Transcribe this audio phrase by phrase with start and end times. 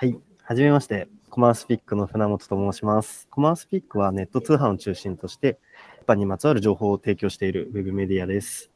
[0.00, 0.18] はい。
[0.44, 1.08] はじめまして。
[1.28, 3.28] コマースピックの船本と申します。
[3.30, 5.58] コマースピックはネット通販を中心として、
[6.00, 8.70] 一般にまつわる情報を提供しているウェブメディアです。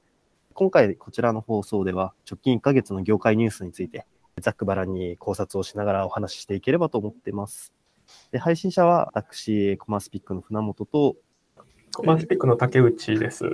[0.52, 4.04] 今回、こちらの放送では、直近1ヶ月の業界ニュースについて、
[4.38, 7.72] ざっくばらんに考察をしながらお話ししていければと思っています。
[8.30, 11.16] で配信者は私、コマースピックの船本と、
[11.96, 13.46] コマースピックの竹内です。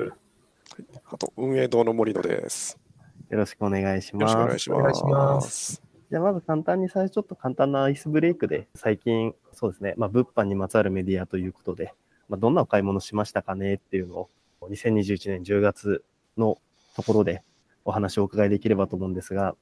[1.05, 2.81] あと、運営堂の森野です。
[3.29, 4.79] よろしくお願いしよろますしくお。
[4.83, 5.05] 願いします。
[5.05, 11.95] お願いしますじゃあまず簡単に最初ちょっと簡単なアイスブレイクで、最近、そうですね、まあ、物販にまつわるメディアということで、
[12.29, 14.31] まあ、どんなお買い物しましたかねっていうのを、
[14.69, 16.03] 2021年10月
[16.37, 16.59] の
[16.97, 17.45] ところで
[17.85, 19.55] お話をお伺いできればと思うんですが、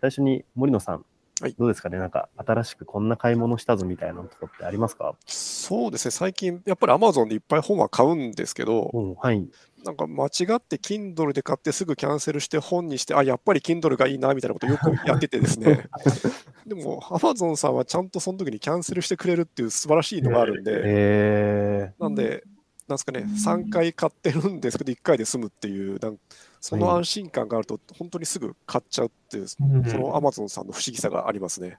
[0.00, 1.04] 最初に森野さん、
[1.42, 1.54] はい。
[1.58, 1.98] どうですかね？
[1.98, 5.14] なんか新しくこんな買い物したぞみたいなとこってありますか？
[5.26, 9.46] そうですね、最近、やっぱり Amazon でいっぱい本は買うんですけど、うん、はい。
[9.86, 15.88] なんか間違って Kindle で買ってすぐキャンセルして本にして、あ、やっぱり Kindle がいいなみたいなことよくやっててですね。
[16.66, 22.42] でも Amazon さんはちゃんとその時にキャンセルしてくれるっていう素晴らしいのがあるんで、えなんで、
[22.88, 26.18] なんですかね、3回買ってるんですけど、1回で済むっていう、なん
[26.60, 31.78] その安心感があると、本当にすぐ買っちゃうっていう、その Amazon さんの不思議さがありますね。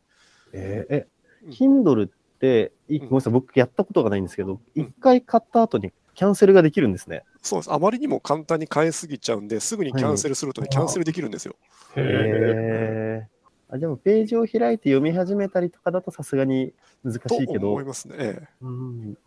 [0.53, 1.17] ー、えー
[1.49, 2.09] Kindle っ
[2.39, 7.23] て、ごめんなさい、僕やったことがないんですけど、うん一回買った後にキャンセルができるんですね。
[7.47, 7.73] そうです。
[7.73, 11.55] あまりにも簡単に買いすぎちゃうんで、すぐにキャンセルするとね、はいキャンセルできるんですよ。
[11.95, 13.27] へ。
[13.69, 17.85] あ、でもページを開いて読み始めたりとかだとさすがに難しといけど思い。
[17.85, 18.15] ますね。
[18.17, 19.17] えうん、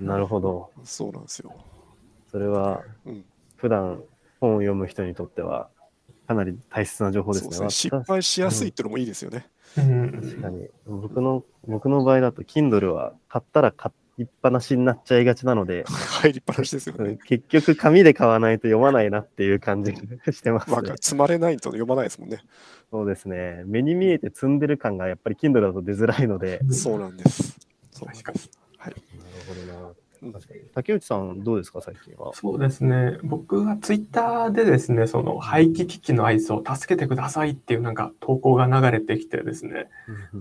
[0.00, 0.70] なるほど。
[0.78, 1.54] えそうなんですよ。
[2.30, 3.24] それはうん
[3.56, 4.02] 普段
[4.40, 5.68] 本を読む人にとっては
[6.28, 7.52] かなり大切な情報ですね。
[7.52, 9.48] すね失敗しやすいっていうのもいいですよね。
[9.76, 10.68] うん確かに。
[10.86, 17.18] 僕の、僕の場合だと Kindle は買ったら買いっぱなしになっちゃいがちなので、 入りっぱなしですよね。
[17.24, 20.92] 結局紙で買わないと読まないなっていう感じがしてますまあ、ね。
[21.00, 22.40] 積まれないと読まないですもんね。
[22.90, 23.62] そうですね。
[23.66, 26.60] 目に見えて積んでる感がやっぱり Kindle だと出づらいので。
[26.70, 27.56] そうなんです。
[27.92, 28.50] そうなんです。
[28.76, 28.94] はい。
[28.94, 29.02] なる
[29.46, 29.94] ほどな。
[30.22, 30.60] うん確かに。
[30.74, 32.32] 竹内さんどうですか最近は？
[32.34, 33.18] そうですね。
[33.22, 39.88] 僕はツイッターでですね、その廃棄機器のアイスを助けてくださいっていうなんか投稿が流れてきてですね、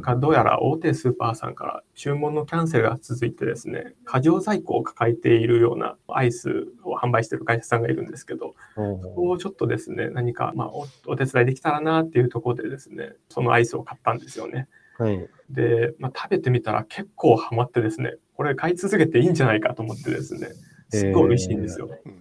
[0.02, 14.68] がどうやら大手スーパーさんから注文のキャンセルが続いてですね、過剰在庫を抱えているようなアイスを販売している会社さんがいるんですけど、おそこをちょっとですね、何かまあおお手伝いできたらなっていうところでですね、そのアイスを買ったんですよね。
[14.98, 15.30] はい。
[15.52, 20.50] で、まあ、食べてみたら結構ハマってですね、これ買い続けていいんじゃないかと思ってですね、
[20.90, 21.90] すごい美味しいんですよ。
[22.06, 22.14] うん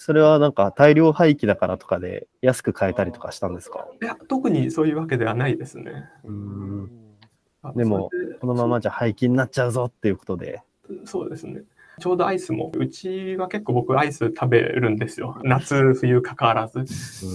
[0.00, 3.86] それはなんか大量廃棄だからとかで安く買えたりとかしたんですか？
[4.00, 6.04] いや、特にそういうわけではないですね。
[6.24, 6.90] うん
[7.62, 8.08] あでも
[8.40, 10.62] このままじゃ廃棄になっちゃうぞっていうことで。
[11.04, 11.62] そうですね。
[11.98, 15.38] ちょうどアイスも、うちは結構僕アイス食べるんですよ。
[15.42, 16.84] 夏、冬かかわらず。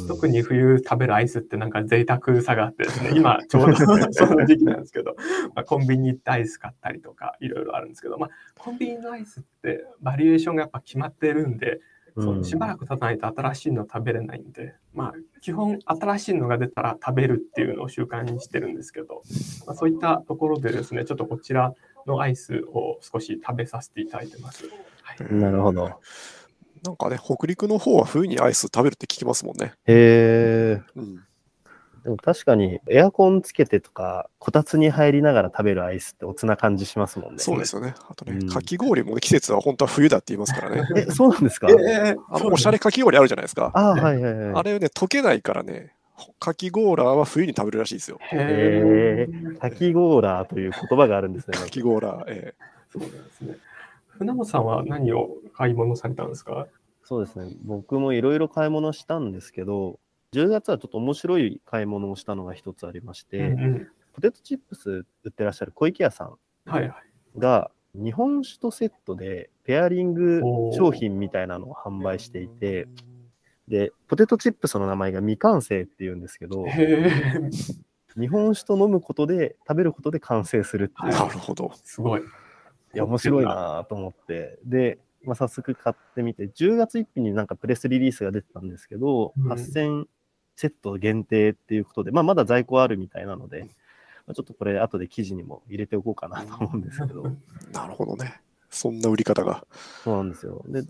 [0.07, 3.75] 特に冬食べるアイスってなんか贅沢さがあってですね、 今ちょうど
[4.12, 5.16] その時期なんですけど、
[5.56, 11.81] まあ、コンビニ行ってアイス買ったりとかいろいろあるんですけど、まあ、コンビニのアイスってバリエーションがやっぱ決まってるんで、
[12.16, 19.23] そのしばらく経たないと新しいの食べれないんで、まあ、基本新しいのが出たら食べるっていうのを習慣にしてるんですけど、
[19.66, 21.73] まあ、そういったところでですね、ちょっとこちら
[22.08, 24.66] のアイスを少し食べさせていただいてます。
[25.02, 26.00] はい、なるほど。
[26.84, 29.74] なんかね、北陸の方は冬にアイス食べるって聞きますもんね。
[29.86, 30.81] へえ。
[30.96, 31.24] うん。
[32.03, 37.40] でも確かにエアコンつけてとか、こたつに入りながら食べるアイスっておつな感じしますもんね。
[37.40, 37.96] そうですよね。
[38.09, 40.84] あとねうん、かき氷もね季節は本当は冬だって言いますからね。
[40.97, 43.72] え、そうなんですかえあのおしゃれかき氷あるじゃないですか。
[43.74, 44.53] ああ、はいはいはい。
[44.56, 45.96] あれね、溶けないからね、
[46.40, 48.19] かき氷は冬に食べるらしいですよ。
[48.31, 51.57] へへかきゴーラーという言葉があるんですね。
[51.57, 52.53] かき氷は、え
[52.91, 53.57] そうなんですね。
[54.09, 56.68] 船本さんは何を買い物されたんですか？
[57.03, 57.52] そうですね。
[57.63, 60.00] 僕もいろいろ買い物したんですけど、
[60.34, 66.38] 10月はちょっと面白い買い物をしたのが一つありまして、うんうんポテトチップス売ってらっしゃる小池屋さん
[66.69, 66.94] はいはい。
[67.40, 72.88] が日本酒とセットでペアリング商品みたいなのを販売していて、
[73.73, 76.63] で、ポテトチップスの名前が未完成っていうんですけど、
[78.19, 81.14] 日本酒と飲むことで、食べることで完成するってえいう。
[81.14, 81.72] なるほど。
[81.84, 82.22] すごい。
[82.22, 82.23] い
[82.93, 84.59] や、面白いなと思って。
[84.64, 90.05] で、まあ、早速買ってみて、10月1日になんかプレスリリースが出てたんですけど、うん8000
[90.55, 93.61] セット限定っていうことで、まあ、まだ在庫あるみたいなので、
[94.28, 97.23] まあ、ちょっとこれ後で記事にも入れておこうかなと思うんですけど、
[97.73, 98.40] なるほどね。
[98.73, 99.66] そんな売り方が。
[100.03, 100.64] そうなんですよ。
[100.67, 100.81] で、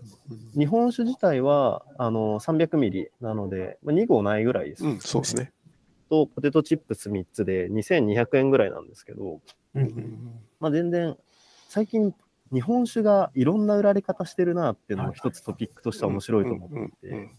[0.56, 5.52] 日本酒自体はあの300ミリなので、まあ、2合ないぐらいです、うん、そうですね。
[6.08, 9.40] と、ポテトチップス3つで2200円ぐらいなんですけど、
[9.74, 11.16] うんまあ、全然、
[11.68, 12.14] 最近、
[12.52, 17.30] 日本酒がいろんな売られ方してるなっていうのも一つトピックとしては面白いと思っていて、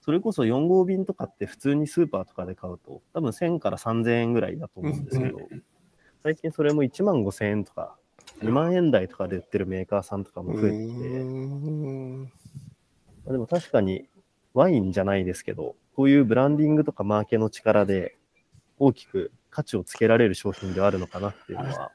[0.00, 5.38] それこそ4号便とかって普通にスーパーとかで買うと、多分1000から3000円ぐらいだと思うんですけど、
[6.22, 7.96] 最近それも1万5000円とか、
[8.42, 11.08] 2万円台とかで売ってるメーカーさんとかも増えてきて、
[13.32, 14.08] でも確かに
[14.54, 18.16] ワインじゃないですけど、こういうブランディングとかマーケの力で
[18.78, 21.92] 大きく価値をつけられる商品ではあるのかなっていうのは、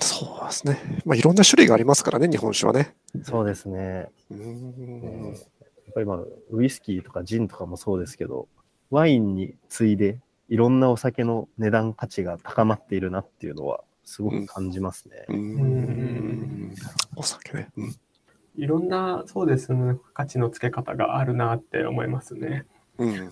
[0.00, 1.02] そうですね。
[1.04, 2.94] まあ、いろんな種類がありますからね、日本酒はね。
[3.22, 4.08] そうですね。
[4.30, 5.34] うん
[5.88, 6.18] やっぱりまあ、
[6.50, 8.46] ウイスキーとかジンとかもそうですけど、
[8.90, 15.26] ワインに次いでいろんなお酒の値段価値が高まっているなっていうのはすごく感じますね。
[15.28, 16.74] うん
[17.14, 17.68] お酒ね。
[17.76, 17.94] うん
[18.56, 22.64] いろんな、そうですね、価値のつけ方があるなって思いますね。
[22.98, 23.30] うん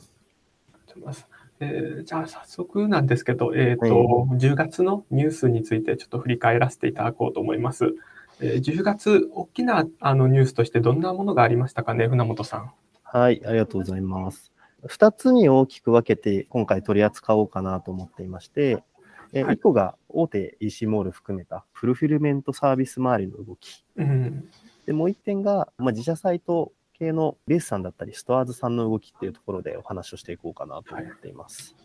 [1.59, 7.95] えーじゃあ早速なんですけど、えーとは10月のニュースについてちょっと振り返らせていただこうと思います。
[8.41, 12.73] えー10月、大きなあのニュースとしてどんなものがありましたかね、船本さん。
[13.03, 14.53] はい、ありがとうございます。
[14.85, 18.85] 2つに大きく分けて今回取り扱おうかなと思っていまして、
[19.33, 19.57] えはい。
[19.57, 23.85] 1個が大手 EC モール含めたフルフィルメントサービス周りの動き。
[23.97, 24.49] うん。
[24.87, 31.77] で、もう1点が、まあ、自社サイト系のレースさんだったり、ストアーズさんの動きっていうところでお話をしていこうかなと思っています。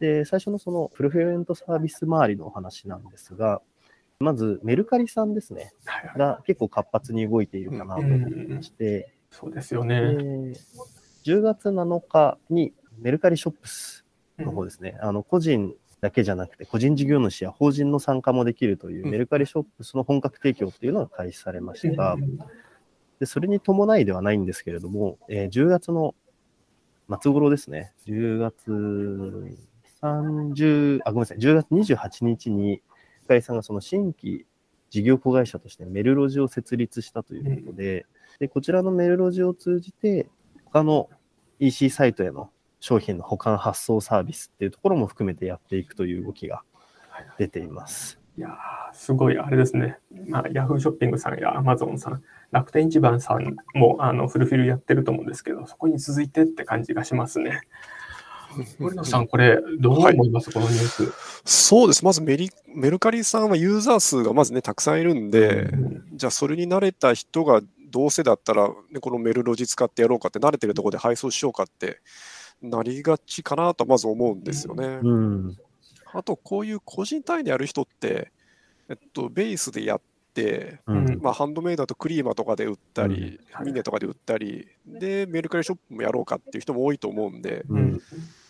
[0.00, 3.62] で、最初のそのフルフィルメントサービス周りのお話なんですが、
[4.18, 6.18] まずメルカリさんですね、はいはい。
[6.18, 10.54] が結構活発に動いているかなと思っていまして、そうですよでね。
[11.24, 14.04] 10月7日にメルカリショップス
[14.38, 15.74] の方ですね、あの個人
[16.04, 19.10] だけじゃなくて、個人事業主や法人の参加もできるといううん。
[19.10, 22.12] メルカリショップスの本格提供っていうのが開始されました。
[22.12, 22.36] うん。
[23.20, 26.14] でそれに伴いではないんですけれども、えー10月の
[27.22, 28.70] 末頃ですね、10月
[30.02, 32.82] 30、あ、ごめんなさい、10月28日に、
[33.24, 34.44] 深井さんがその新規
[34.90, 38.04] 事業子会社としてメルロジを設立したということで、
[38.38, 40.28] でこちらのメルロジを通じて、
[40.66, 41.08] 他の
[41.60, 42.50] EC サイトへの
[42.84, 46.64] 商品の保管発送サービスっていうところも含めてやっていくという動きが
[47.38, 48.20] 出ています。
[48.36, 49.96] いやーすごいあれですね。
[50.28, 57.62] まあ、ヤフーショッピングさんやアマゾンさん、楽天市場さんもあのフルフィルやってると思うんですけど、そこに続いてって感じがしますね。
[58.78, 61.12] 森野さん、これ、どう思います、このニュース。
[61.46, 62.04] そうです。
[62.04, 72.00] まずメリメルカリさんはユーザー数がまずね、たくさんいるんで、うんじゃあそれに慣れた人がどうせだったら、ね、このメルロジ使ってやろうかって、慣れてるところで配送しようかって
[72.70, 75.00] なりがちかなとまず思うんですよね。
[75.02, 75.56] うん。
[76.12, 78.30] あと、こういう個人単位でやる人って、
[78.88, 80.00] えっと、ベースでやっ
[80.32, 81.18] て、うん。
[81.20, 88.02] まあ、ハンドメイドだとクリーマとかで売ったり、うんミネとかで売ったり、で、メルカリショップもやろうかっていう人も多いと思うんで、うん。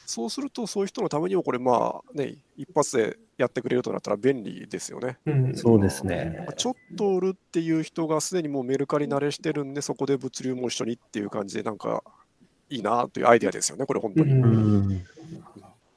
[0.06, 5.18] そうすると、そういう人のためにも、これ、まあね、一発でやってくれるとなったら便利ですよね。
[5.26, 6.46] うんそうですね。
[6.56, 12.02] ちょっと売るっていう人がすでにもうメルカリ慣れしてるんで、そこで物流も一緒にっていう感じで、なんか
[12.70, 14.32] いいなというアイデアですよね、これ、本当に。
[14.32, 15.04] う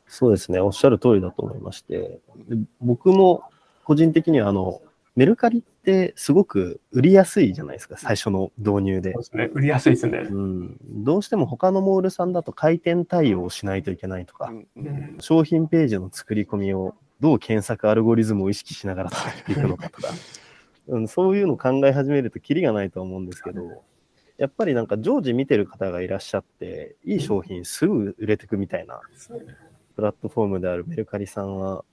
[0.08, 3.44] そうですね、おっしゃる通りだと思いまして、で僕も
[3.84, 4.82] 個人的にはあの
[5.16, 9.22] メルカリってすごく売りやすいじゃないですか、最初の導入でそう。
[9.22, 9.50] ですね。
[9.54, 10.20] 売りやすいですね。
[10.30, 20.10] うん、どうしても他のモールさんだと回転対応をしないといけないとか、うんうん商品ページの作り込みをどう検索アルゴリズムを意識しながら作っていくのかとか、
[20.88, 23.84] うん、そういうのを考え始めるとキリがないと思うんですけど、
[24.38, 29.02] やっぱりなんか常時見てる方がいらっしゃって、いい商品すぐ売れてくみたいな
[29.96, 31.84] プラットフォームであるメルカリさんは、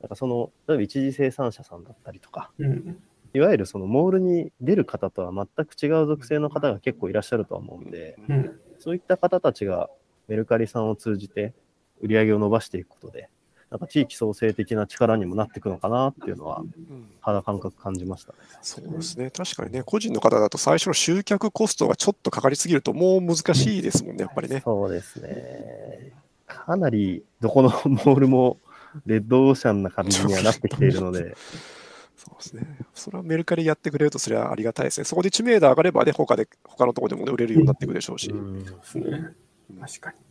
[0.00, 3.02] なんかその、例えば一次生産者さんだったりとか、うん。
[3.34, 8.60] いわゆるそのモールに出る方とは全く違う属性の方が結構いらっしゃるとは思うんで、うん。
[8.78, 9.88] そういった方たちが
[10.28, 11.54] メルカリさんを通じて
[12.00, 13.30] 売り上げを伸ばしていくことで、
[13.76, 18.38] なんか地域創生的な力にもなっていくのかなっていうのはうん肌感覚感じましたね。
[18.62, 24.62] そうですね、確かにね、個人の方だと最初の集客コストがちょっとかかりすぎると、もう難しいですもんね、やっぱりね。
[24.64, 26.12] そうですね。
[26.46, 28.58] かなりどこの モールも
[29.04, 31.36] レッドオーシャンな感じにはなってきているので、
[32.16, 32.78] そうですね。
[32.94, 35.04] それはメルカリやってくれると、それはありがたいですね。
[35.04, 38.30] そこで知名度上がればね、他で、他のところでもね、売れるようになっていくでしょうし。
[38.30, 39.34] うんですね。
[39.80, 40.25] 確かに。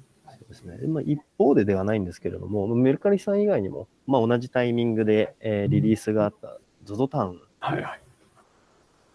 [0.56, 0.88] ですね。
[0.88, 7.42] まあ、一方でではないんですけれども、メルカリさん以外にも、まあ、同じタイミングで、えーリリースがあった ZOZO タウン。
[7.60, 8.02] はいはい。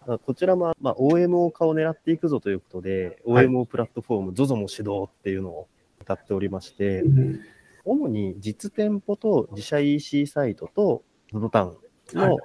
[0.07, 5.67] まあこちらも、まあ、OMO 化を狙っていくぞということで、はい OMO プラットフォーム ZOZO も始動っていうのを
[6.01, 7.39] 歌っておりまして、うん
[7.83, 11.79] 主に実店舗と自社 EC サイトと ZOZO タウ
[12.13, 12.43] ンのはい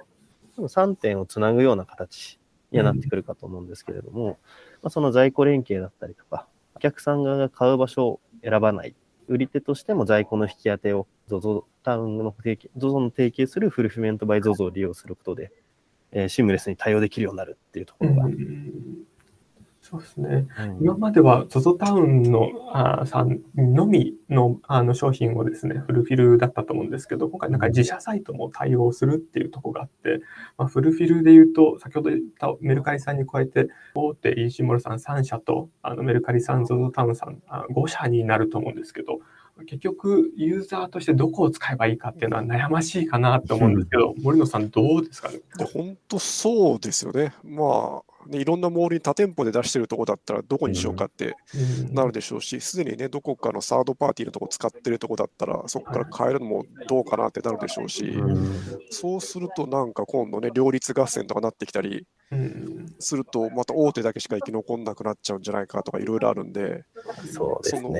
[0.57, 2.39] 3点をつなぐような形
[2.71, 4.39] にはなってくるかと思うんですけれども、
[4.81, 8.95] まあ、その在庫連携だったりとか、お客さん側が買う場所を選ばない、
[9.27, 15.51] 売り手としても在庫の引き当てを ZOZO タウンの提携、ZOZO の提携するフルフィメントバイ ZOZO を利用することで、
[16.11, 18.29] えーシームレスに対応できるようになるっていうところが、
[19.89, 20.47] そうですね。
[20.59, 20.77] うん。
[20.81, 30.21] 今までは ZOZO タウンのあさんのみのあの商品をですね、フルフィルだったと思うんですけど、今回なんか自社サイトも対応するっていうところがあって、
[30.57, 39.19] まあ、フルフィルで言うと、先ほど言ったメルカリさんに加えて、大手 EC モールさん3社と、あのメルカリさん、ZOZO タウンさんあ5社になると思うんですけど、
[39.65, 45.39] 結局、ユーザーとしてどこを使えばいいかっていうのは悩ましいかなと思うんですけど、森野さんどうですかね？
[45.57, 47.33] で本当そうですよね。
[47.43, 51.35] まあ、ね、いろんなモールに多店舗で出してるとこだったらどこにしようかって
[51.87, 51.93] うん。
[51.93, 58.79] なるでしょうし、すでにね、どこかのサードパーティーのとこ使ってるとこだったら、そこから変えるのもどうかなってなるでしょうし、うん。
[58.89, 62.85] そうするとなんか今度ね、両立合戦とかなってきたりうん。
[62.99, 66.83] すると、また大手だけしか生き残んなくなっちゃうんじゃないかとかいろいろあるんで、
[67.33, 67.93] そうでその。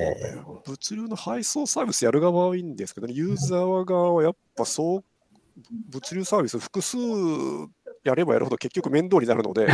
[0.66, 5.04] 物流の配送サービスやる側はいいんですけどね、ユーザー側はやっぱそう、
[5.88, 6.98] 物流サービス複数
[8.04, 9.68] やればやるほど結局面倒になるので、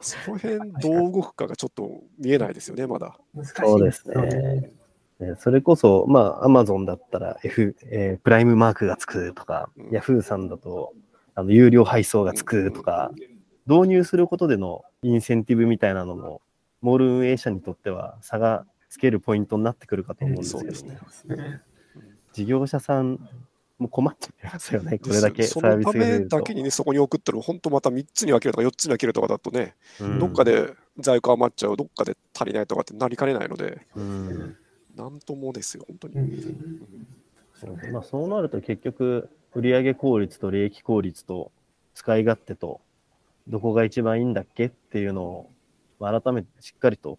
[0.00, 3.18] その辺どう動くかがちょっと見えないですよね、まだ。
[3.42, 4.70] そうですよね。
[5.18, 10.92] ねそれこそ、まあ、アマゾンだったら F、えープライムマークがつくとか、うんヤフーさんだと、
[11.34, 13.10] あの、有料配送がつくとか、
[13.66, 16.40] 導入することでのインセンティブみたいなのも、
[16.80, 20.98] モール運営者にとっては差がつけるポイントになってくるかと思うんですけど、そうですね。
[20.98, 21.62] そうですね。
[22.32, 23.18] 事業者さん
[23.78, 26.36] も困っちゃいますよね、これだけそサービのためスが増えると。
[26.36, 30.18] だけにね、そこに送ったら、本当また3つに分けるとか4つに分けるとかだとね、うん。
[30.18, 34.56] どっかで在庫余っちゃう、どっかで足りないとかってなりかねないので、うん。
[34.96, 36.14] なんともですよ、本当に。
[36.16, 37.06] うん。
[37.54, 41.52] そうまあ、そうなると結局、売上効率と利益効率と
[41.94, 42.80] 使い勝手と、
[43.48, 45.50] どこが一番いいんだっけっていうのを、
[45.98, 47.18] まあ改めてしっかりと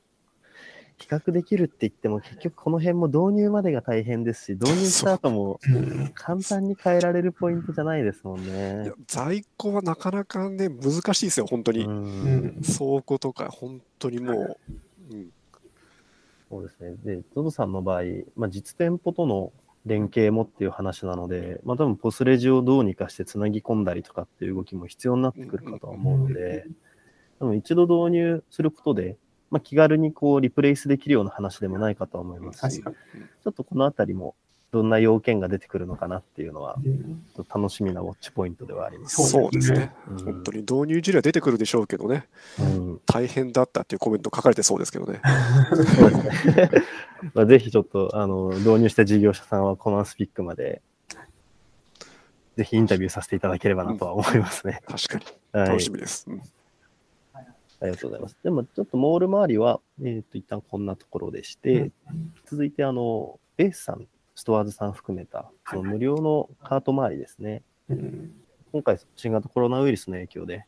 [0.98, 8.94] 比較できるって言っても、結局この辺も導入までが大変ですし、導入した後もうん簡単に変えられるポイントじゃないですもんいねや。
[9.08, 11.86] 在庫はなかなかね、難しいですよ、本当に。
[11.86, 14.58] 倉庫とか、本当にもう、
[15.12, 15.30] うん、
[16.50, 16.96] そうですね。
[17.04, 18.01] で、ZOZO さんの場合、
[18.36, 19.54] まあ、実店舗との
[19.86, 26.66] 連携もっていう話なので、まあ、多分ポスレジをどうにかしてつなぎ込んだりとかっていう動きも必要になってくるかとは思うので、
[27.39, 29.18] 多分一度導入することで、
[29.50, 34.36] まあ、気軽にこうリプレイスできるような話でもないかとは思いますし、ちょっとこのあたりも
[34.72, 36.77] どんな要件が出てくるのかなっていうのは、
[37.54, 39.16] 楽しみなウォッチポイントではあります。
[39.16, 39.94] そうそうですね。
[40.10, 42.27] うん本当に導入事例は出てくるでしょうけどね、
[42.60, 45.22] うん大変だったっていうコメント書かれてそうですけどね。
[45.86, 46.72] そうですね。
[47.34, 50.82] まあぜひちょっとあの導入した事業者さんはコマンスピックまで、
[52.58, 54.82] ぜひインタビューさせていただければなとは思いますね。
[54.86, 55.25] 確かに。
[55.54, 55.70] はい。
[55.70, 56.25] 楽しみです。
[56.27, 56.42] うん
[57.79, 58.38] ありがとうございます。
[58.43, 61.91] でもちょっとモール周りは、えっ、と、一旦こんなところでして、
[62.46, 67.63] 続いてあの、ベースさん、ストアーズさん含めた、その無料のカート周りですね。
[67.89, 68.31] うん
[68.74, 70.65] 今回、新型コロナウイルスの影響で、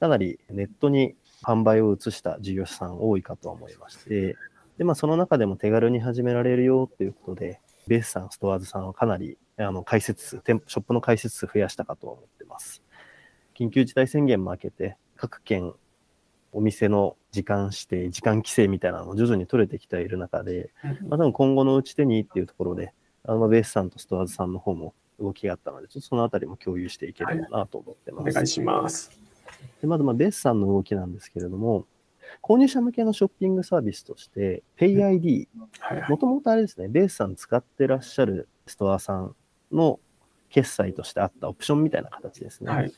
[0.00, 4.36] かなりネットに販売を移した事業者さん多いかと思いまして、
[4.78, 12.82] で、まあ、その中でも手軽に始められるよということで、ベースさん、ストアーズさんはかなり、あの、開設数、店舗、ショップの開設数増やしたかと思ってます。
[13.56, 15.74] 緊急事態宣言も明けて、各県、
[16.54, 22.94] お店の時間指定、時間規制みたいなのも徐々に取れてきている中で、まあ、多分今後のうち手にっていうところで、
[23.24, 28.30] あのベースさんとストアーズさんの方も動きがあったので、ちょっとそのあたりも共有していければなと思ってます。
[28.30, 29.10] お願いします。
[29.80, 31.86] でまず、まあベースさんの動きなんですけれども、
[32.42, 35.48] 購入者向けのショッピングサービスとして、PayID、
[35.80, 39.34] はいはいもともとあれですね、ベースさん使ってらっしゃるストアさん
[39.72, 39.98] の
[40.50, 42.70] 決済としてあったオプションみたいな形ですね。
[42.70, 42.92] はい。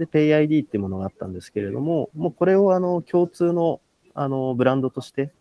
[0.00, 3.80] で、PayID っていうものがあったんですけれども、もうこれをあの共通の
[4.14, 5.32] あのブランドとして、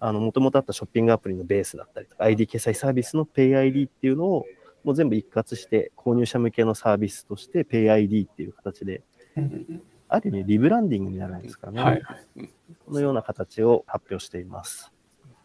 [0.00, 4.44] もともとあったショッピングアプリのベースだったりとか、ID 決済サービスの PayID っていうのを、
[4.84, 9.02] もう全部一括して、購入者向けのサービスとして PayID っていう形で、
[9.36, 11.82] うんある意味リブランディングになるんですかね。
[11.82, 12.02] はい。
[12.86, 14.92] このような形を発表しています。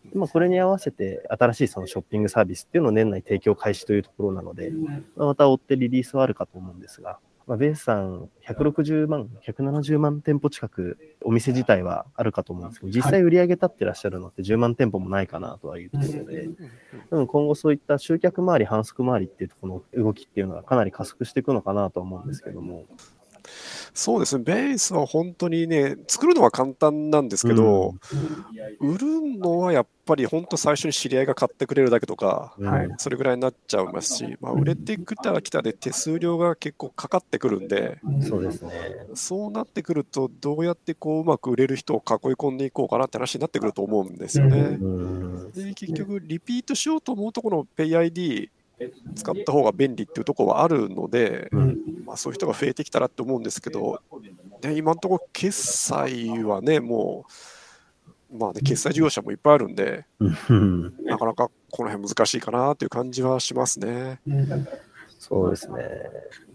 [0.05, 7.19] でまあ、これに合わせて、新しいそのショッピングサービスっていうのを年内提供開始というところなので、まあまた追ってリリースはあるかと思うんですが、
[7.49, 16.47] まあ、ベースさん160万、170万店舗近くお店自体はあるかと思うんですけど、実際売り上げ立ってらっしゃるのって10万店舗もないかなとはいうところで、
[17.09, 22.85] うん、今後そういった集客周り、販促周りっていうところの動きっていうのはかなり加速していくのかなと思うんですけども。
[23.93, 27.95] そうですね、ベースは本当にね、作るのは簡単なんですけど、
[28.79, 32.55] 売るのはやっぱり本当最初に知り合いが買ってくれるだけとか、
[32.97, 38.71] それぐらいになっちゃいますし、まあ、売れてきたら来たで手数料が結構かかってくるんで、そうですね。
[39.15, 44.77] そうなってくると、どうやってこううまく売れる人を囲い込んでいこうかなって話になってくると思うんですよね。
[44.79, 45.51] うん。
[45.51, 48.49] で結局、リピートしようと思うと、この PayID
[49.15, 54.01] 使った方が便利っていうところはあるので、うんまあ、そういう人が増えてきたらって思うんですけど、
[54.61, 57.25] で今のところ決済はね、も
[58.31, 64.19] う、まあね、決済事業者もいっぱいあるんで、うんなかなかこの辺難しいかなという感じはしますね。
[64.27, 64.67] うん
[65.19, 65.83] そうですね。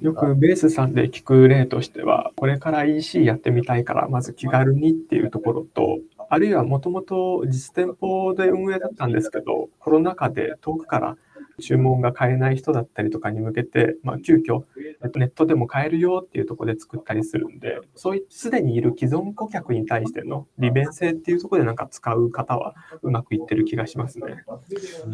[0.00, 5.99] よくベースさんで聞く例としては、これから EC やってみたいから、まず気軽にっていうところと、
[6.31, 11.16] あるいはもともと実店舗で運営だったんですけど、コロナ禍で遠くから
[11.61, 14.65] 注文が買えない人だったりとかに向けて、まあ、急遽
[15.03, 24.45] えっとネットでも買えるよっていうところで作ったりするんで、そういうすでにいる既存顧客に対しての利便性っていうところでなんか使う方はうまくいってる気がしますね。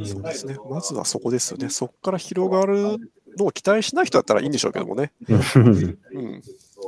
[0.05, 0.57] そうですね。
[0.69, 1.69] まずはそこですよね。
[1.69, 2.99] そこから広がる
[3.37, 5.13] のを期待しない人だったらいいんでしょうけどもね。
[5.29, 5.99] うん。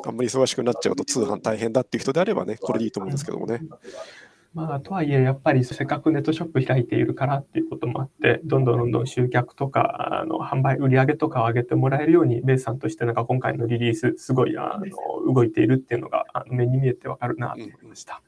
[0.04, 3.60] あんまり忙しくなっちゃうと通販大変だっていう人であればね、これでいいと思うんですけどもね。
[4.54, 18.20] まあ、とはいえ、やっぱりせっかくネットショップ開いているからっていうこともあって、どんどんどんどん集客とか、あの販売、売上とかを上げてもらえるように、ベースさんとしてなんか今回のリリース、すごいあの動いているっていうのがあの目に見えてわかるなと思いました。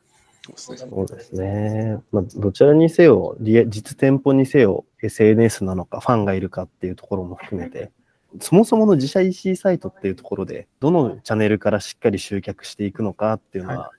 [0.56, 1.98] そうですね。
[2.10, 7.92] まあ、どちらにせよ、実店舗にせよ、SNS なのか、ファンがいるかっていうところも含めて、
[8.40, 13.90] そもそもの自社 EC サイトっていうところで、どのチャンネルからしっかり集客していくのかっていうのは、は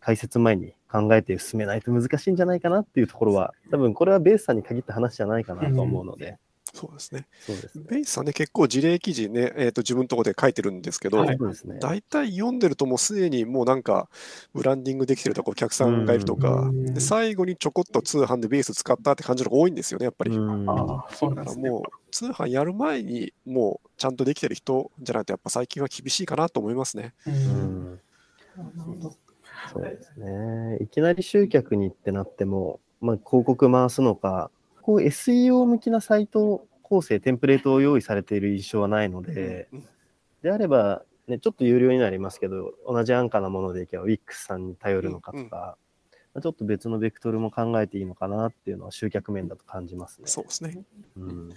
[0.00, 6.38] 解説前に考えて進めないと難しいんじゃないかなっていうところは、多分これはベースさんに限った話じゃないかなと思うので、
[6.72, 7.26] そうですね。
[7.40, 7.84] そうですね。
[7.88, 11.24] ベイスさんね、結構事例記事ね、えーと自分のところで書いてるんですけど。
[11.80, 14.08] 大体読んでるともうすでにもうなんか
[14.54, 20.36] ブランディングできてるとかお客さんがいるとか、うんで最後にちょこっと通販でベース使ったって感じのが多いんですよね、やっぱり。
[20.36, 21.64] うんああ、そうなんですね。
[21.64, 27.14] だからもう通販やる前にもうちゃんとできてる人じゃないとやっぱ最近は厳しいかなと思いますね。
[27.26, 27.36] ううん
[27.94, 28.00] ん
[28.56, 29.16] なるほど
[29.72, 30.78] そうですね。
[30.80, 34.50] いきなり集客にってなっても、まあ、広告回すのか、
[34.82, 39.84] こう SEO 向きなサイト構成、テンプレートを用意されている印象はないので、うん
[40.42, 45.76] であれば、ね、ちょっと有料になりますけど、同じ安価なものでいけば WIX さんに頼るのかとか、
[46.32, 50.28] まあちょっと別のベクトルも考えていいのかなっていうのは集客面だと感じますね。
[50.28, 50.82] そうですね。
[51.16, 51.56] うんと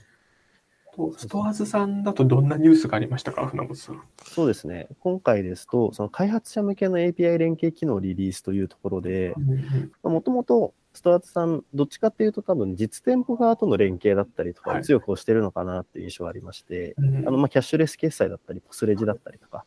[1.18, 4.02] ストアーズさんだとどんなニュースがありましたか、船本さん。
[4.24, 4.88] そうですね。
[5.00, 9.34] 今回ですと、その開発者向けの API 連携機能リリースというところで、
[10.04, 19.66] もともとストアーズさん、どっちかっていうと多分実店舗側との連携だったりとか強く押してるのかなっていう印象がありまして、うんあのまあキャッシュレス決済だったり、ポスレジだったりとか、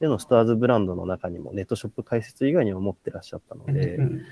[0.00, 4.22] でのストアーズブランドの中にもネットショップ開設以外にも持ってらっしゃったので、うん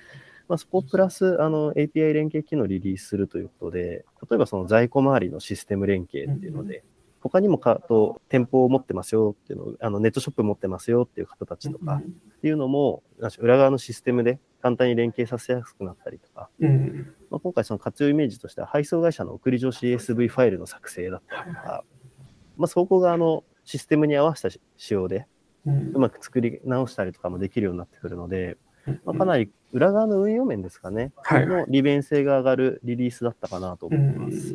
[0.49, 6.85] まあ、そこプラスあの API 連携機能をリリースするということで、例えばその在庫周りのシステム連携っていうので、
[7.21, 12.03] 他にもかと店舗を持ってますよっていうのを、あのネットショップ持ってますよっていう方たちとかっ
[12.43, 13.03] ていうのも、
[13.39, 21.85] 裏側のシステムで簡単に連携させやすくなったりとか、うんまあ、今回その活用イメージとしては配送会社の送り状 CSV ファイルの作成だったりとか、
[22.59, 25.27] まあ、そこがあのシステムに合わせた仕様で
[25.67, 28.57] うまく作り直したりとかもできるようになってくるので、うん
[29.05, 31.47] まあ、かなり裏側の運用面ですかね、はい。
[31.47, 34.55] の利便性が上がるリリースだったかなと思ってます。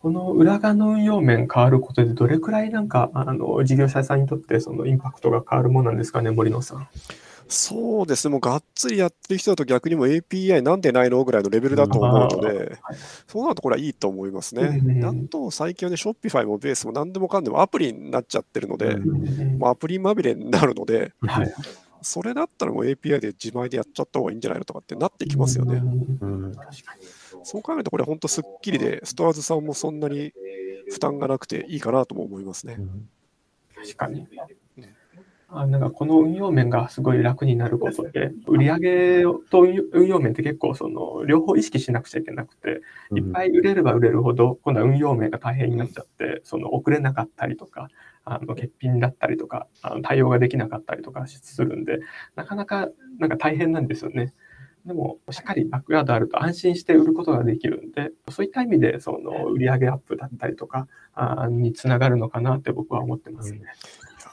[0.00, 6.88] この裏側の運用面変わることで、どれくらいなんかあの事業者さんにとってそのインパクトが変わるものなんですかね、森野さん。
[7.48, 12.96] そうですね、もうがっつりやってる人だと逆にもう API なんでないのぐらいのレベルだと思うので、はい
[13.26, 14.62] そうなるとこれはいいと思いますね。
[14.62, 15.00] うん。
[15.00, 19.58] なんと最近はね、Shopify もベースも何でもかんでもアプリになっちゃってるので、うん。
[19.58, 21.54] もうアプリまみれになるので、はい
[22.02, 25.76] それだったらもう API で自前でやっちゃった方がいいんじゃないのとかってなってきますよね。
[26.20, 27.06] うん確かに。
[27.44, 30.32] そう考えるとこれ本当すっきりで、ストアーズさんもそんなに
[30.90, 32.78] 負担がなくていいかなとも思いますね。
[33.74, 34.26] 確かに。
[35.54, 42.80] あなんかこの運用面がすごい楽になることで、売上と運用面って結構その両方意識しなくちゃいけなくて、
[43.14, 47.88] いっぱい売れれば売れるほど、今度は運用面が大変になっちゃって、その遅れなかったりとか、
[48.24, 52.00] あの欠品だったりとか、あの対応ができなかったりとかするんで、
[52.34, 52.88] なかなか
[53.18, 54.32] なんか大変なんですよね。
[54.86, 63.60] でも、しっかりバックヤードあると安心して売ることができるんで、そういった意味で、その売上アップだったりとかあにつながるのかなって僕は思ってますね。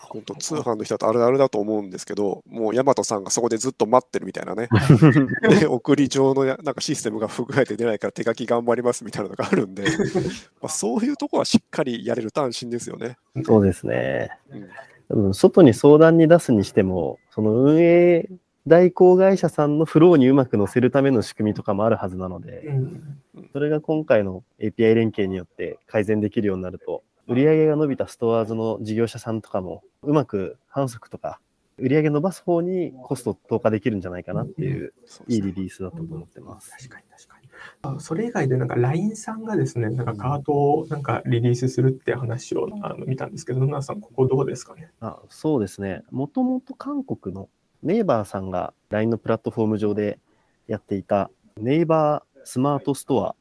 [0.10, 4.67] 本当通販の人だとあるあるだと思うんですけど、もうヤマトさんがそこでずっと待ってるみたいなね、
[5.60, 9.84] で送り状のやなんかシステムが不具合で出ないから手書き頑張りますみたいなのがあるんで、
[10.62, 13.17] まあそういうとこはしっかりやれると安心ですよね。
[13.43, 14.30] そうですね。
[14.52, 14.67] うん
[15.10, 18.30] 多分外に相談に出すにしても、その運営
[18.67, 23.19] 代行会社さんのフローにうまく載せるための仕組みとかもあるはずなので、うん
[23.52, 31.39] それが今回の API 連携によって改善できるようになると、売上が伸びたストアーズの事業者さんとかも、うまく反則とか、
[31.78, 34.94] 売上伸ばす方にコストを投下できるんじゃないかなっていう、
[35.28, 36.72] いいリリースだったと思ってます。
[36.72, 37.50] 確かに確かに。
[37.84, 44.89] あそれ以外でなんか LINE さんがですね、なんかカートをなんかリリースするって話をあの見たんですけど、野村さん、ここどうですかね？
[45.00, 46.04] あそうですね。
[46.10, 47.48] もともと韓国の
[47.84, 50.20] ネイバーさんが LINE のプラットフォーム上で
[50.68, 53.36] やっていたネイバースマートストア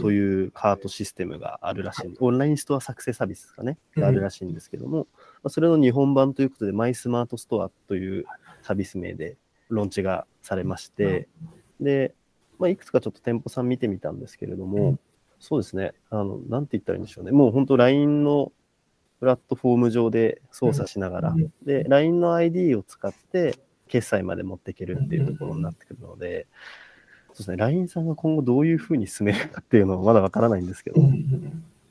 [0.00, 5.06] というカートシステムがあるらしい、オンラインストア作成サービスがね、があるらしいんですけども、
[5.42, 8.24] まあそれの日本版ということで、マイスマートストアという
[8.62, 9.36] サービス名で
[9.68, 11.28] ローンチがされまして、
[11.80, 12.14] で、
[12.58, 15.00] まあ、いくつかちょっと店舗さん見てみたんですけれども、うん。
[15.40, 18.52] そうですね、あの、なんて言ったらいいんでしょうね、もう本当 LINE の
[19.20, 26.46] プラットフォーム上で操作しながら、うんで、LINE の ID を使って決済まで持っていけるっていうところになってくるので、
[27.38, 31.00] ですね、LINE さんが今後どういうふうに進めるかっていうのはまだわからないんですけど、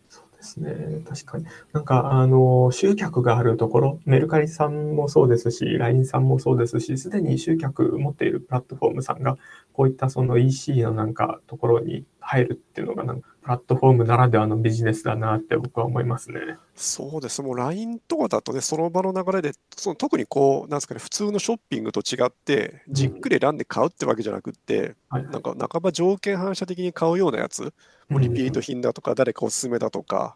[0.09, 1.45] そうですね、確かに。
[1.73, 9.37] なんか、あの、集客があるところ、メルカリさんもそうですし、LINE さんもそうですし、すでに集客持っているプラットフォームさんが、
[9.73, 16.41] こういったその EC のなんかところに入るっていうのが、なんか、プラットフォームならではのビジネスだなって僕は思いますね。
[16.75, 17.41] そうです。
[17.41, 25.23] もう LINE とかだとね、その場の流れで、その特にこう、なんですかね、普通のショッピングと違って、じっくり選んで買うってわけじゃなくって、はい。
[25.23, 27.73] なんか半ば条件反射的に買うようなやつ、
[28.09, 30.35] もうリピート品だとか、誰かおすすめだとか、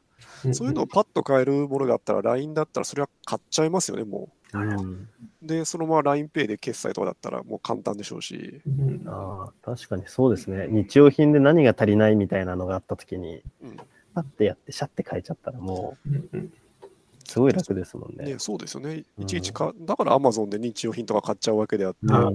[0.53, 4.40] そういうのをパッと買えるものがあったら、LINE だったらそれは買っちゃいますよね、もう
[5.41, 8.61] で、そのまま LINEPay で決済とかだったらもう簡単でしょうし。
[8.67, 13.77] うんああ確かにそうですね、日用品で何が足りないみたいなのがあったときに、うん
[14.13, 16.37] パッてやって、シャッて変えちゃったら、もう
[17.25, 18.25] すごい楽ですもんね。
[18.33, 19.05] ね、そうですよね。
[19.17, 22.33] うんいちいちか、だから Amazon で日用品とか買っちゃうわけであって、うん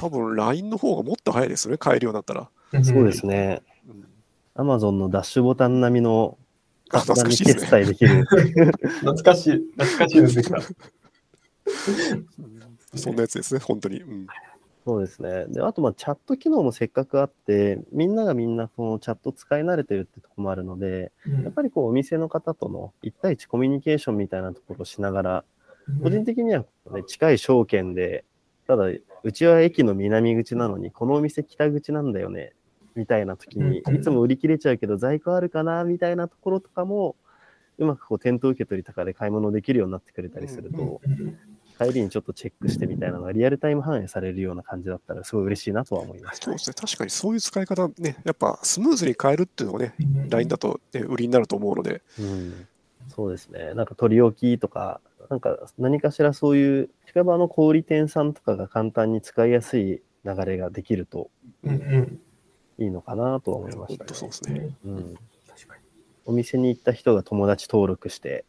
[0.00, 2.50] 多分 LINE の方がもっと早いですよね、買えるようになったら。
[2.74, 2.84] に。
[2.84, 3.62] そうですね。
[3.88, 6.36] うん、Amazon のダッシュボタン並みの
[6.90, 7.68] あ簡単に決懐かしいですね。
[7.70, 8.24] 済できる。
[9.00, 10.58] 懐かしい、懐かしいですできた。
[12.94, 14.02] そんなやつですね、本当に。
[14.02, 14.26] うん、
[14.84, 15.46] そうですね。
[15.48, 21.12] で、あと、まあ、チャット機能もせっかくあって、みんながみんな、このチャット使い慣れてるってとこもあるので、
[21.44, 25.44] やっぱりこう、お店の方との1対1コミュニケーションみたいなところをしながら、
[26.02, 28.24] 個人的には、ね、近い証券で、
[28.66, 28.84] ただ、
[29.22, 32.54] うちは駅の南口なのに、このお店北口なんだよね、
[32.94, 33.96] みたいな時に、うん。
[33.96, 37.16] いつも売り切れちゃうけど、在庫あるかな、みたいなところとかも、
[37.78, 41.00] うまくこう、店頭受け取りとかで買い物できるようになってくれたりすると、
[41.78, 46.46] 帰りにちょっとチェックしてみたいなのがリアルタイム反映されるような感じだったら、すごい嬉しいなとは思いました。
[46.46, 49.94] そうですね、確かにそういう使い方ね、やっぱスムーズに買えるっていうのがね、
[50.28, 52.66] LINE だと、ね、売りになると思うので、うん、
[53.08, 53.74] そうですね。
[53.74, 61.30] なんか取り置きとか、なんか何かしらそういう、近場の小売店さんとかが簡単に使いやすい流れができると
[61.64, 62.20] うんうん
[62.78, 64.60] いいのかなとは思いま本した、当そうですね。
[64.60, 64.76] ね。
[64.84, 65.18] うん。
[65.48, 65.82] 確かに。
[66.26, 68.44] お店に行った人が友達登録して、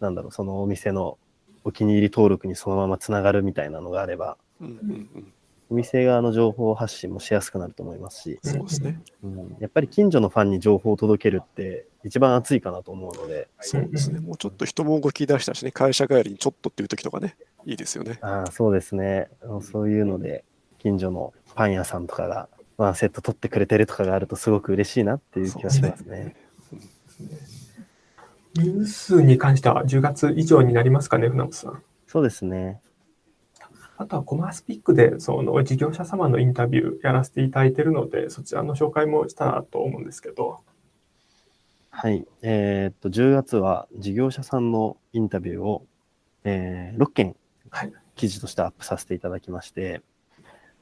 [0.00, 1.16] なんだろう、そのお店の
[1.64, 4.74] お気に入り登録にそのままつながるみたいなのがあれば、うんうん
[5.14, 5.32] うん、
[5.70, 9.00] お店側の情報発信もしやすくなると思いますし、そうですね。
[9.22, 14.20] うん、やっぱり近所のファンに情報を届けるって一番熱いかなと思うので、そうですね。
[14.20, 18.18] もうちょっと人も動き出したしね、会社帰りにちょっとっていう時とかね、いいですよね。
[18.20, 19.30] ああ、そうですね。
[19.62, 20.44] そういうので、
[20.78, 26.36] 近所のパン屋さんとかが、ワンセット取ってくれてるとかがあるとすごく嬉しいなっていう気がしますね。
[28.54, 31.82] ニュースに関しては10月以上になりますかね、船本さん。
[32.06, 32.80] そうですね。
[33.96, 40.60] あとはコマースピックでその事業者様のインタビューやらせていただいているので、そちらの紹介もしたらと思うんですけど。
[41.90, 42.26] はい。
[42.42, 45.86] えーっと、10月は事業者さんのインタビューを、
[46.44, 47.36] えー6件
[47.70, 47.92] はい。
[48.14, 50.02] 記事としてアップさせていただきまして、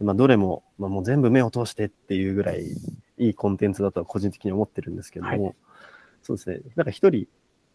[0.00, 2.64] まあ、どれも、まあ、もう全部目を通してっていうぐらい
[3.18, 5.52] いいコンテンツだとは個人的に思ってるんですけども、は
[6.22, 6.60] そうですね。
[6.76, 7.26] なんか一人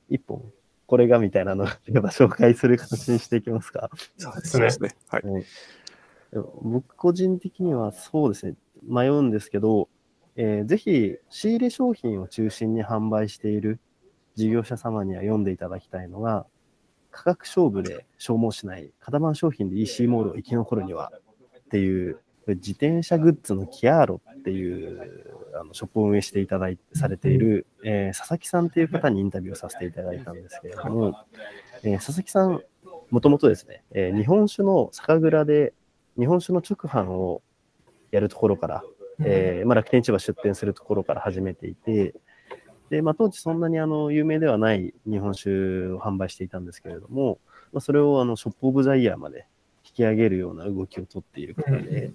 [0.10, 0.44] 一本、
[0.86, 3.90] これがみたいなのがあれば紹介する形にしていきますか？
[4.18, 4.96] そうですね。
[5.10, 5.24] はい。
[6.62, 9.90] 僕個人的にはそうですね、迷うんですけど、
[10.36, 13.80] えーぜひ仕入れ商品を中心に販売している
[14.36, 16.46] 事業者様には読んでいただきたいのが、
[17.10, 21.12] 価格勝負で消耗しない、型番商品で EC モールを生き残るには
[21.58, 31.20] っていう、自転車グッズのキアーロっていうあのショップを運営していただいされている、えー佐々木さんっていう方にインタビューをさせていただいたんですけれども、
[31.84, 32.62] えー佐々木さん、
[33.10, 35.74] もともとですね、えー日本酒の酒蔵で
[36.18, 37.42] 日本酒の直販を
[38.12, 38.84] やるところから、
[39.24, 42.16] えーまあ、楽天市場出店するところから始めていて、
[42.90, 47.40] でまあ、当時そんなにあの有名ではない日本酒を販売していたんですけれども、
[47.74, 49.46] まあ、それをあのショップオブザイヤーまで
[49.84, 52.14] 引き上げるような動きをとっている方で、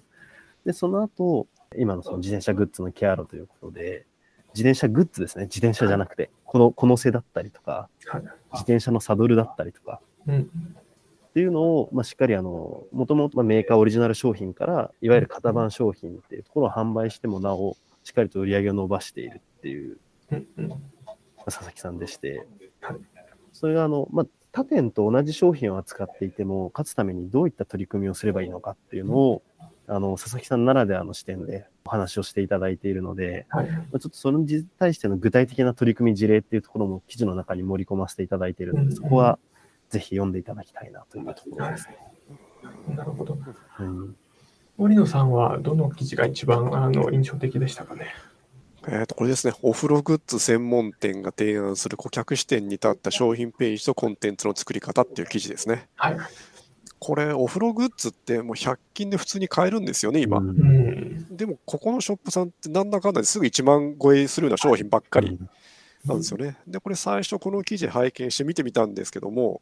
[0.65, 4.05] でその後今のその自転車グッズのケアロということで、
[4.53, 8.21] 自転車グッズですね、自転車じゃなくて、このこの背だったりとか、はい。
[8.21, 10.41] 自転車のサドルだったりとか、うん。
[10.41, 19.97] っていうのを、まあ、しっかりあの、もともとメーカーオリジナル商品から、いわゆる型番商品っていうところを販売してもなお、しっかりと売り上げを伸ばしているっていう、
[21.45, 22.45] 佐々木さんでして。
[22.81, 22.97] はい、
[23.51, 29.41] それがあの、まあ、他店と同じ商品を扱っていても、勝つためにどういった取り組みをすればいいのかっていうのを、
[29.87, 33.69] あの、佐々木さんならではの視点でお話をしていただいているので、はい。
[33.69, 39.39] まあちょっとそれに対しての具体的な取り組み事例っていうところも記事の中に盛り込ませていただいているので、そこは
[39.89, 41.97] ぜひ読んでいただきたいなというところですね。
[42.95, 43.37] なるほど。
[43.79, 44.15] うん
[44.75, 48.07] 森野さんはどの記事が一番あの印象的でしたかね？
[48.87, 55.87] えー、とこれですね、お風呂グッズ専門店が提案する顧客視点に立った商品ページとコンテンツの作り方っていう記事ですね。
[55.95, 56.17] はい。
[56.99, 60.41] これ、お風呂グッズってもう100均で普通に買えるんですよね、今。
[61.29, 65.37] でも、ここのショップさんってなんだかんだですぐ1万超えするような商品ばっかり
[66.05, 66.57] なんですよね。
[66.67, 69.61] で、これ最初この記事拝見して見てみたんですけども、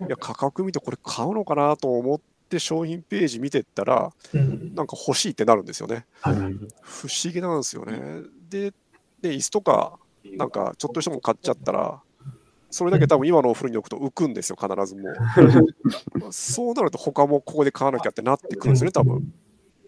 [0.00, 4.74] いや、価格見てこれ買うのかなと思って商品ページ見てったら、うん。
[4.74, 6.04] なんか欲しいってなるんですよね。
[6.20, 6.34] はい。
[6.82, 8.22] 不思議なんですよね。
[8.52, 8.72] で、
[9.20, 12.00] で椅子とか、なんかちょっとしたもの買っちゃったら、
[12.70, 15.12] それだけ多分今のお風呂に置くと浮くんですよ、必ずもう。
[16.32, 19.32] そうなると他もここで買わなきゃってなってくるんですよね、多分。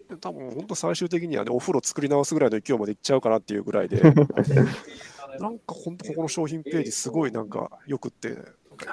[0.09, 4.01] で多分本当最終的にはね、お風呂作り直すぐらいの勢いまでいっちゃうかなっていうぐらいで、
[5.39, 8.37] なんか本当ここの商品ページすごいなんかよくって、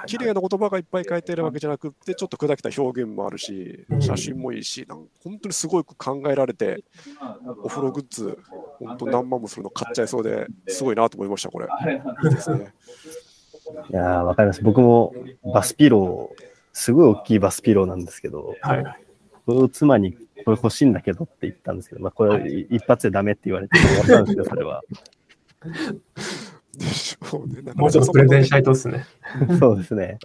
[0.05, 6.83] 綺麗な言葉がいっぱい書いてあるわけじゃなくって、ちょっと砕けた表現もあるし、写真もいいし、なんか本当にすごく考えられて、
[7.63, 8.37] お風呂グッズ、
[8.79, 11.67] 本当何万もするの買っちゃいそうで、すごいなと思いました、これ。
[12.23, 12.73] いいですね。
[13.89, 14.63] いやーわかります。
[14.63, 15.13] 僕も
[15.53, 16.43] バスピロー、
[16.73, 18.83] すごい大きいバスピローなんですけど、はい。
[19.45, 24.81] これを妻にこれ欲しいんだけどって言ったんですけど、まあ、これ一発でダメって言われて終わったんですけど、それは。
[26.77, 27.61] でしょうね。
[27.75, 29.05] もうちょっとプレゼンしたいとですね。
[29.59, 30.17] そうですね。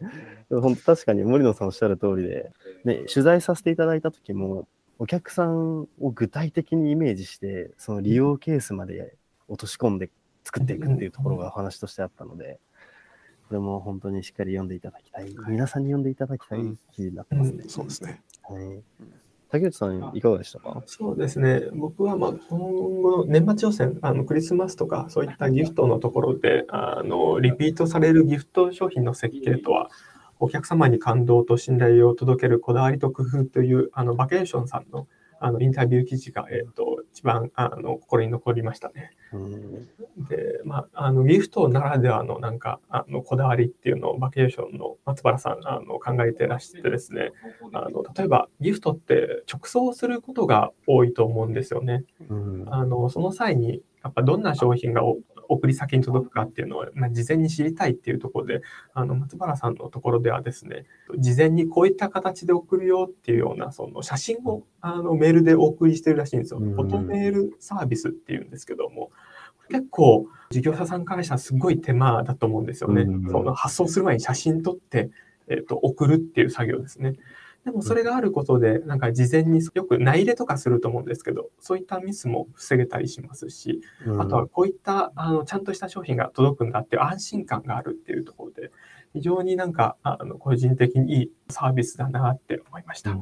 [0.51, 2.53] 本当確かに森野さんおっしゃる通りで、
[2.85, 4.67] ね、取材させていただいた時も、
[4.99, 9.15] お客さんを具体的にイメージして、その利用ケースまで
[9.49, 10.11] 落とし込んで
[10.45, 12.59] 作っていくっていうところがお話としてあったので、
[13.49, 16.61] これも本当にしっかり読んでいただきたい、皆さんに読んでいただきたい
[16.93, 17.65] 記事になってますね。
[17.69, 18.23] そうですね。
[18.43, 18.83] はい、
[19.51, 20.83] 竹内さん、いかがでしたか？
[20.87, 21.63] そうですね。
[21.73, 29.91] 僕はまあ今後の年末予選、あのクリスマスとかそういったギフトのところで、あのリピートされるギフト商品の設計とは、
[30.39, 35.09] お客様に感動と信頼を届けるこだわりと工夫というあのバケーションさんの
[35.41, 39.11] あのインタビュー記事が、えっと一番あの心に残りましたね。
[39.33, 39.89] うん
[40.29, 47.33] で、まあ、あのギフトならではのなんかあのこだわりっていうのをバケーションの松原さんあの考えてらしてですね
[47.73, 52.05] あの例えばギフトって直送することが多いと思うんですよね。
[52.29, 58.63] うんあのその際にやっぱどんな商品がお送り先に届くかっていうのを、まあ、事前に知りたいっていうところで
[58.95, 60.85] あの松原さんのところではですね
[61.19, 66.61] 事前にこういった形で送るよっていうようなその写真をあのメールでお送りしてるらしいんですよ。
[66.61, 69.11] うんフォトメールサービスっていうんですけども
[69.71, 73.03] 結構事業者さんからしたらすごい手間だと思うんですよね。
[73.03, 75.11] うんその発送する前に写真撮って、
[75.49, 77.15] えっと送るっていう作業ですね。
[77.65, 83.81] でもそれがあることで、なんか事前によく内入れとかすると思うんですけど、そういったミスも防げたりしますし、
[84.19, 88.71] あとはこういったあのちゃんとした商品が届くんだっていう安心感があるっていうところで、
[89.13, 93.17] 非常になんかあの個人的にいいサービスだなって思いました。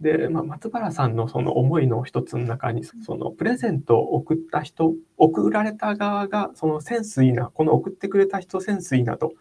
[0.00, 9.34] で、まあ、松原さんのその思いの一つの中に、そのプレゼントを送った人、送られた側がそのセンスいいな、この送ってくれた人センスいいなと、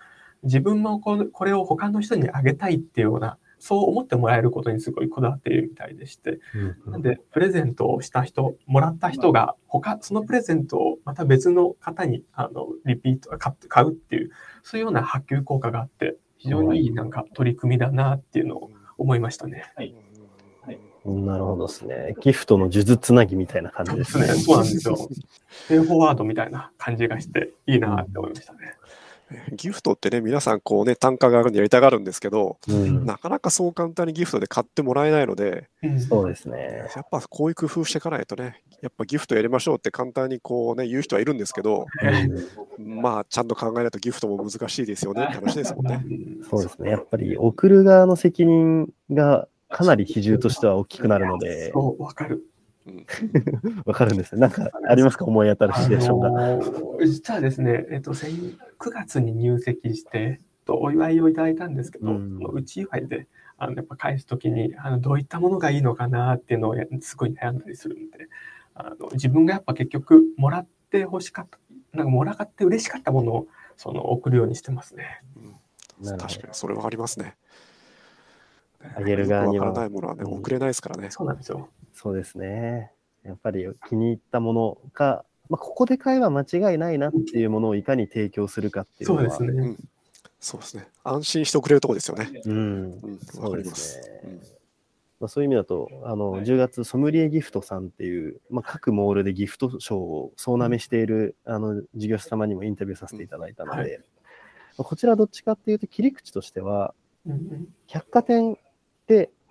[0.44, 14.32] 自分もこのこれを他の人にあげたいっていうような、そう思ってもらえることにすごいこだわっているみたいでして、うんなんで、プレゼントをした人、もらった人が、他、そのプレゼントをまた別の方に、あの、リピート、買って買うっていう、
[14.64, 19.66] そういうような波及効果があって、非常にいいなんか取り組みだなっていうのを思いましたね。
[21.06, 22.16] なるほどですね。
[22.22, 24.04] ギフトの数珠つなぎみたいな感じでね。
[24.06, 24.44] そうですすね。
[24.44, 24.98] そうなんですよ。
[25.70, 28.60] ペイフォワードみたいな感じがして、いいなって思いましたね。
[29.54, 36.86] ギフトってね、皆さんこうね、単価が上がるんでやりたがるんですけど、うん、なかなかそう簡単にギフトで買ってもらえないので、うんそうですね。
[36.96, 41.86] やっぱこういう工夫していかないとね、やっぱギフトやりましょうって簡単にこうね、言う人はいるんですけど、
[42.78, 46.04] まあちゃんと考えないとギフトも難しいですよねって話ですもんね。
[46.04, 46.08] う
[46.42, 46.92] んそうですね。
[46.92, 52.44] やっぱり送る側の責任がかなり比重としては大きくなるので、そう、わかる。
[53.86, 54.18] わかるん。
[54.18, 54.42] ですね。
[54.42, 54.52] なん。
[54.52, 56.28] かありますか思い当たるシチュエーションが。
[56.28, 58.58] あのー実はですね、えっと、9
[58.92, 61.76] 月に入籍して、とお祝いをいただいたん。
[61.76, 62.40] ですけど、うん。
[62.54, 67.58] うち祝いで、あのやっぱ返すときにあの、どういったものがいいのかなっていうのをすごい悩ん。
[67.60, 68.10] だりするん。
[68.12, 68.28] で、
[68.76, 71.58] あの自分がやっぱ結局、もらって欲しかった、
[71.94, 72.06] なん。
[72.08, 73.48] かもらって嬉しかったものを
[73.78, 75.22] その送るようにしてますね。
[76.02, 77.36] なるほど確かにそれはありますね。
[78.96, 81.12] あげる側にはわからないものはね、うん送れないですからね。
[81.12, 81.70] そうなんですよ。
[81.94, 82.92] そうですね。
[83.24, 89.30] やっぱり気に入ったものが、まあ、ここで買えば間違いないなっていうものをいかに提供するかっていうのは。
[89.32, 89.76] そうですね。
[90.40, 90.88] そうですね。
[91.04, 92.30] 安心してくれるとこですよね。
[92.46, 92.54] うん。
[92.54, 94.02] うん、わそうでかりますす。
[94.02, 94.42] ねうん
[95.20, 104.04] まあ、そういう意味だと、あの10月、ソムリエギフトさんっていう、まあ、各モールでギフト賞を総なめしている、あの事業者様にもインタビューさせていただいたので、うんはいま
[104.80, 106.94] あこちらどっちかっていうと、切り口としては、
[107.26, 108.58] うんうん百貨店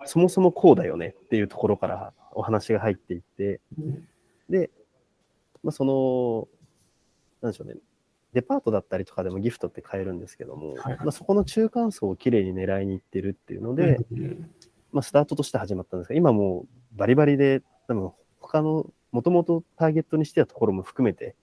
[0.05, 4.07] そもそもこうだよねっていうところからお話が入っていって、うん。
[4.49, 4.69] で、
[5.63, 6.47] まあ、その、
[7.41, 7.75] なんでしょうね、
[8.33, 14.49] デパートだったりとかでもギフトって買えるんですけども、はいまあ、そこの中間層をきれいに狙いにいってるっていうので、うん。
[14.91, 21.35] まあ、スタートとして始まったんですが、今もうバリバリで、多分他の、もともとターゲットにしてたところも含めて、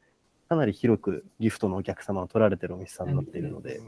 [0.49, 3.81] かなり広くギフトのお客様を取られてるお店さんになっているので、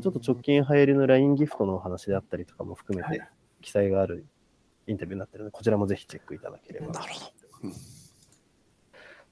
[0.00, 3.28] ちょっと直近流行りの LINE ギフトのお話であったりとかも含めてはい、
[3.64, 4.26] 記載がある
[4.86, 6.92] インタビューになっているので、こちらもぜひチェックいただければ。
[6.92, 7.74] なるほど。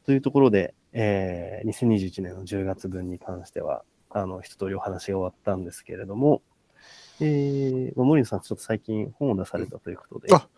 [0.06, 6.42] というところで、えー2021年の10月分に関しては、あの、一通りお話が終わったんですけれども、
[7.20, 10.48] えー、まあ森野さん、ちょっと最近本を出されたということで、あ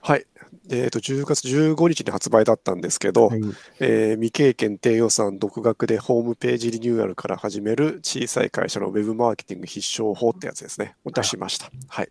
[0.00, 0.26] はい。
[0.70, 3.40] えっ、と、10月15日に発売だったんですけど、はい
[3.80, 10.96] えー未経験低予算独学でホームページリニューアルから始める小さい会社のウェブマーケティング必勝法ってやつですね。
[11.04, 11.70] を出しました。
[11.88, 12.10] はい。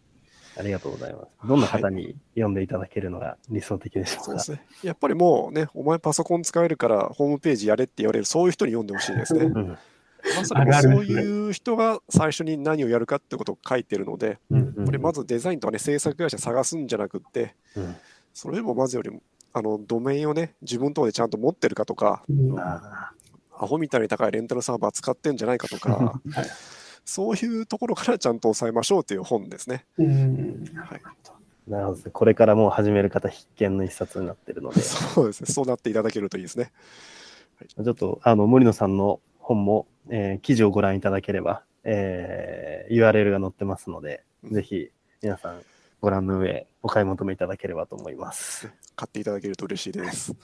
[0.57, 1.47] ありがとうございます。
[1.47, 4.23] どんな方に読んでいただけるのが理想的でしょうか？
[4.23, 4.65] そうですね。
[4.83, 9.45] やっぱりもうね、お前パソコン使えるからホームページやれって言われる、そういう人に読んでほしいですね。
[9.45, 9.77] うん
[10.35, 17.95] まさにそういう人が最初に何をやるかってことを書いてるので、うんうんこれまずデザインとかね、制作会社探すんじゃなくって、うん
[18.33, 19.21] それよりもまずよりも、
[19.53, 23.11] あの、ドメインをね、自分のところでちゃんと持ってるかとか、うんあ
[23.59, 26.45] アホみたいに高いレンタルサーバー使ってんじゃないかとか、 はい
[27.07, 29.85] そういうところからちゃんと抑えましょうという本ですね。
[29.97, 30.07] うん
[30.75, 32.11] はい、ーなるほどですね。
[32.11, 35.47] これからもう始める方必見の一冊になっているので、ちそうですね。
[35.47, 36.73] そうなっていただけるといいですね。
[37.79, 44.91] ょっとあの森野さんの本も、えー記事をご覧いただければ、えー URL が載ってますので、うんぜひ
[45.21, 45.61] 皆さん
[46.01, 48.69] ご覧の上、お買い求めいただければと思います。
[48.97, 50.35] 買っていただけると嬉しいです。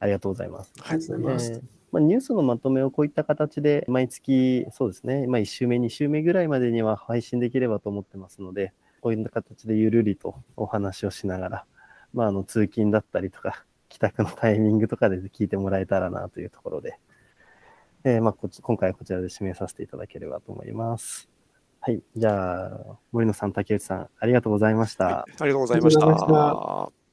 [0.00, 0.72] ありがとうございます。
[0.80, 0.96] はい。
[0.96, 1.62] ありがとうございますえー
[1.94, 11.64] まあ、ニュースのまとめをこういった形で毎月、そうですね、まあ、1週目、2週目ぐらいまでには配信できればと思ってますので、こういった形でゆるりとお話をしながら、
[12.12, 16.98] まあ、あの通勤だったりとか、帰宅のタイミングとかで聞いてもらえたらなというところで、
[18.02, 21.28] えーまあ、こ今回はこちらで締めさせていただければと思います。
[21.78, 22.02] はい。
[22.16, 25.20] じゃあ、森野さん、竹内さん、ありがとうございました。
[25.20, 27.03] ありがとうございましありがとうございまた。